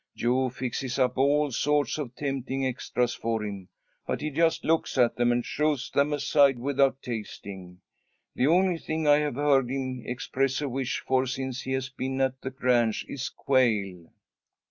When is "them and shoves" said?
5.15-5.91